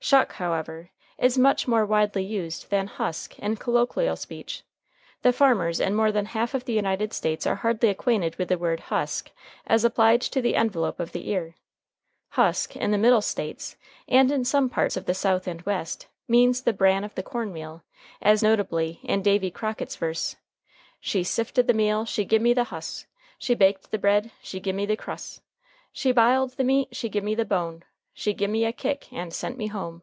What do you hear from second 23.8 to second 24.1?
the